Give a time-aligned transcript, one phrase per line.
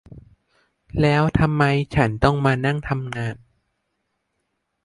[1.01, 1.63] แล้วทำไม
[1.95, 3.35] ฉันต้องมานั่งทำงาน